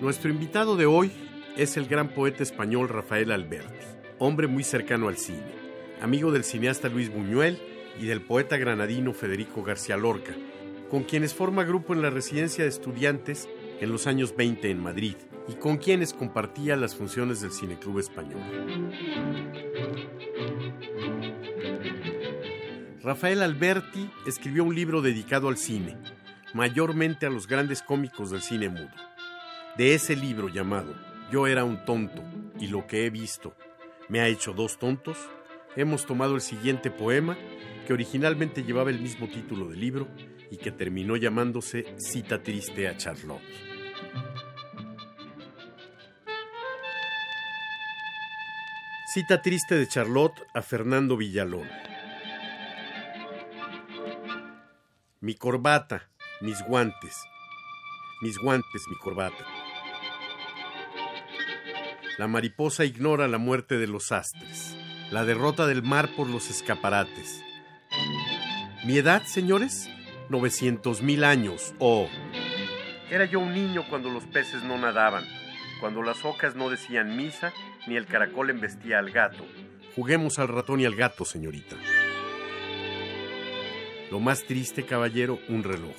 Nuestro 0.00 0.30
invitado 0.30 0.76
de 0.76 0.84
hoy 0.84 1.10
es 1.56 1.78
el 1.78 1.86
gran 1.86 2.10
poeta 2.10 2.42
español 2.42 2.90
Rafael 2.90 3.32
Alberti, 3.32 3.86
hombre 4.18 4.46
muy 4.46 4.62
cercano 4.62 5.08
al 5.08 5.16
cine, 5.16 5.54
amigo 6.02 6.30
del 6.32 6.44
cineasta 6.44 6.90
Luis 6.90 7.10
Buñuel 7.10 7.58
y 7.98 8.04
del 8.04 8.20
poeta 8.20 8.58
granadino 8.58 9.14
Federico 9.14 9.62
García 9.62 9.96
Lorca, 9.96 10.34
con 10.90 11.04
quienes 11.04 11.32
forma 11.32 11.64
grupo 11.64 11.94
en 11.94 12.02
la 12.02 12.10
residencia 12.10 12.64
de 12.64 12.68
estudiantes 12.68 13.48
en 13.80 13.90
los 13.90 14.06
años 14.06 14.36
20 14.36 14.70
en 14.70 14.82
Madrid 14.82 15.16
y 15.48 15.54
con 15.54 15.78
quienes 15.78 16.12
compartía 16.12 16.76
las 16.76 16.94
funciones 16.94 17.40
del 17.40 17.52
Cineclub 17.52 17.98
Español. 17.98 18.42
Rafael 23.02 23.42
Alberti 23.42 24.10
escribió 24.26 24.62
un 24.64 24.74
libro 24.74 25.00
dedicado 25.00 25.48
al 25.48 25.56
cine, 25.56 25.96
mayormente 26.52 27.24
a 27.24 27.30
los 27.30 27.46
grandes 27.46 27.80
cómicos 27.80 28.30
del 28.30 28.42
cine 28.42 28.68
mudo. 28.68 29.15
De 29.76 29.94
ese 29.94 30.16
libro 30.16 30.48
llamado 30.48 30.94
Yo 31.30 31.46
era 31.46 31.64
un 31.64 31.84
tonto 31.84 32.22
y 32.58 32.68
lo 32.68 32.86
que 32.86 33.04
he 33.04 33.10
visto 33.10 33.54
me 34.08 34.20
ha 34.20 34.28
hecho 34.28 34.52
dos 34.52 34.78
tontos, 34.78 35.18
hemos 35.74 36.06
tomado 36.06 36.36
el 36.36 36.40
siguiente 36.40 36.90
poema 36.90 37.36
que 37.86 37.92
originalmente 37.92 38.62
llevaba 38.62 38.90
el 38.90 39.00
mismo 39.00 39.28
título 39.28 39.68
del 39.68 39.80
libro 39.80 40.08
y 40.50 40.56
que 40.56 40.70
terminó 40.70 41.16
llamándose 41.16 41.94
Cita 41.98 42.42
triste 42.42 42.88
a 42.88 42.96
Charlotte. 42.96 43.42
Cita 49.12 49.42
triste 49.42 49.74
de 49.74 49.88
Charlotte 49.88 50.42
a 50.54 50.62
Fernando 50.62 51.16
Villalón. 51.16 51.68
Mi 55.20 55.34
corbata, 55.34 56.08
mis 56.40 56.62
guantes, 56.66 57.16
mis 58.20 58.38
guantes, 58.38 58.82
mi 58.88 58.96
corbata. 58.96 59.55
La 62.18 62.28
mariposa 62.28 62.86
ignora 62.86 63.28
la 63.28 63.36
muerte 63.36 63.76
de 63.76 63.86
los 63.86 64.10
astres, 64.10 64.74
la 65.10 65.26
derrota 65.26 65.66
del 65.66 65.82
mar 65.82 66.08
por 66.16 66.30
los 66.30 66.48
escaparates. 66.48 67.42
¿Mi 68.86 68.96
edad, 68.96 69.24
señores? 69.24 69.90
900 70.30 71.02
mil 71.02 71.24
años, 71.24 71.74
oh. 71.78 72.08
Era 73.10 73.26
yo 73.26 73.38
un 73.38 73.52
niño 73.52 73.84
cuando 73.90 74.08
los 74.08 74.24
peces 74.24 74.62
no 74.62 74.78
nadaban, 74.78 75.24
cuando 75.78 76.02
las 76.02 76.24
ocas 76.24 76.56
no 76.56 76.70
decían 76.70 77.18
misa, 77.18 77.52
ni 77.86 77.96
el 77.96 78.06
caracol 78.06 78.48
embestía 78.48 78.98
al 78.98 79.10
gato. 79.10 79.44
Juguemos 79.94 80.38
al 80.38 80.48
ratón 80.48 80.80
y 80.80 80.86
al 80.86 80.96
gato, 80.96 81.26
señorita. 81.26 81.76
Lo 84.10 84.20
más 84.20 84.44
triste, 84.44 84.86
caballero, 84.86 85.38
un 85.48 85.64
reloj. 85.64 85.96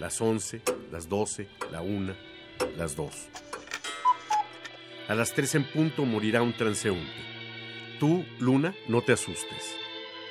Las 0.00 0.20
once, 0.20 0.60
las 0.90 1.08
doce, 1.08 1.48
la 1.70 1.82
una, 1.82 2.16
las 2.76 2.96
dos. 2.96 3.28
A 5.08 5.14
las 5.14 5.32
tres 5.32 5.54
en 5.54 5.64
punto 5.64 6.04
morirá 6.04 6.42
un 6.42 6.52
transeúnte. 6.52 7.10
Tú, 7.98 8.26
Luna, 8.38 8.74
no 8.88 9.00
te 9.00 9.12
asustes. 9.12 9.74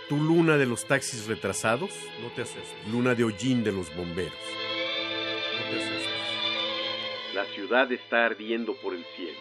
Tú, 0.08 0.18
Luna 0.18 0.56
de 0.58 0.68
los 0.68 0.86
taxis 0.86 1.26
retrasados, 1.26 1.90
no 2.22 2.30
te 2.30 2.44
asustes. 2.44 2.76
Luna 2.92 3.16
de 3.16 3.24
hollín 3.24 3.64
de 3.64 3.72
los 3.72 3.94
bomberos. 3.96 4.38
No 5.56 5.72
te 5.72 5.84
asustes. 5.84 6.14
La 7.34 7.46
ciudad 7.56 7.92
está 7.92 8.28
ardiendo 8.28 8.76
por 8.76 8.94
el 8.94 9.04
cielo. 9.16 9.40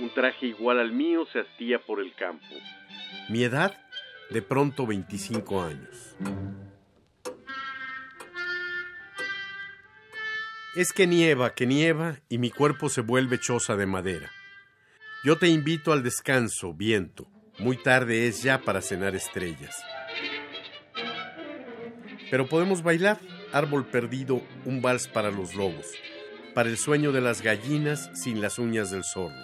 Un 0.00 0.10
traje 0.10 0.46
igual 0.46 0.80
al 0.80 0.90
mío 0.90 1.28
se 1.32 1.42
hastía 1.42 1.78
por 1.78 2.00
el 2.00 2.12
campo. 2.16 2.56
Mi 3.28 3.44
edad, 3.44 3.78
de 4.30 4.42
pronto 4.42 4.84
25 4.84 5.62
años. 5.62 6.16
Es 10.74 10.92
que 10.92 11.06
nieva, 11.06 11.54
que 11.54 11.66
nieva, 11.66 12.18
y 12.28 12.38
mi 12.38 12.50
cuerpo 12.50 12.88
se 12.88 13.02
vuelve 13.02 13.38
choza 13.38 13.76
de 13.76 13.86
madera. 13.86 14.32
Yo 15.26 15.36
te 15.36 15.48
invito 15.48 15.92
al 15.92 16.04
descanso, 16.04 16.72
viento. 16.72 17.26
Muy 17.58 17.76
tarde 17.82 18.28
es 18.28 18.44
ya 18.44 18.60
para 18.60 18.80
cenar 18.80 19.16
estrellas. 19.16 19.76
Pero 22.30 22.46
podemos 22.46 22.84
bailar, 22.84 23.18
árbol 23.52 23.86
perdido, 23.86 24.40
un 24.64 24.80
vals 24.80 25.08
para 25.08 25.32
los 25.32 25.56
lobos, 25.56 25.86
para 26.54 26.68
el 26.68 26.78
sueño 26.78 27.10
de 27.10 27.22
las 27.22 27.42
gallinas 27.42 28.08
sin 28.14 28.40
las 28.40 28.60
uñas 28.60 28.92
del 28.92 29.02
zorro. 29.02 29.34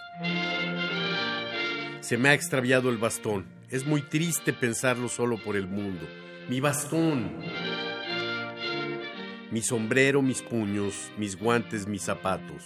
Se 1.98 2.16
me 2.16 2.28
ha 2.28 2.34
extraviado 2.34 2.88
el 2.88 2.98
bastón. 2.98 3.44
Es 3.68 3.84
muy 3.84 4.02
triste 4.02 4.52
pensarlo 4.52 5.08
solo 5.08 5.36
por 5.42 5.56
el 5.56 5.66
mundo. 5.66 6.06
Mi 6.48 6.60
bastón. 6.60 7.40
Mi 9.50 9.62
sombrero, 9.62 10.22
mis 10.22 10.42
puños, 10.42 11.10
mis 11.18 11.36
guantes, 11.36 11.88
mis 11.88 12.02
zapatos. 12.02 12.62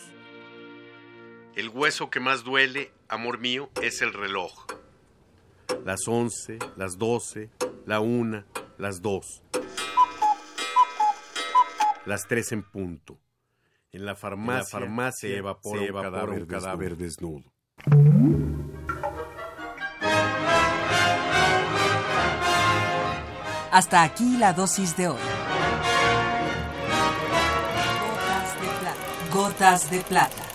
El 1.55 1.71
hueso 1.71 2.11
que 2.11 2.21
más 2.21 2.45
duele, 2.45 2.93
amor 3.09 3.39
mío, 3.39 3.71
es 3.83 4.03
el 4.03 4.13
reloj. 4.13 4.53
Las 5.85 6.07
once, 6.09 6.59
las 6.77 6.99
doce, 6.99 7.51
la 7.85 8.01
una, 8.01 8.47
las 8.79 9.03
dos. 9.03 9.43
Las 12.05 12.27
tres 12.29 12.53
en 12.53 12.63
punto. 12.63 13.19
En 13.93 14.05
la 14.05 14.15
farmacia, 14.15 14.53
En 14.53 14.59
la 14.59 14.65
farmacia 14.65 15.29
se 15.29 15.37
evapora, 15.37 15.79
se 15.79 15.85
un 15.85 15.89
evapora 15.89 16.11
cadáver, 16.11 16.43
un 16.43 16.47
cadáver 16.47 16.97
desnudo. 16.97 17.53
Hasta 23.73 24.03
aquí 24.03 24.37
la 24.39 24.53
dosis 24.53 24.97
de 24.97 25.09
hoy. 25.09 25.21
Gotas 28.01 28.61
de 28.61 28.69
plata. 28.81 29.33
Gotas 29.33 29.91
de 29.91 30.01
plata. 30.01 30.46